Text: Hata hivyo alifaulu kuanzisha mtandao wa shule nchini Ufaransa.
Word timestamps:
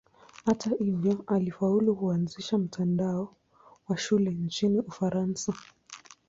Hata 0.45 0.69
hivyo 0.77 1.23
alifaulu 1.27 1.95
kuanzisha 1.95 2.57
mtandao 2.57 3.35
wa 3.87 3.97
shule 3.97 4.29
nchini 4.31 4.79
Ufaransa. 4.79 5.53